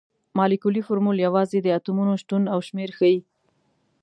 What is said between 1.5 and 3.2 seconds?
د اتومونو شتون او شمیر ښيي.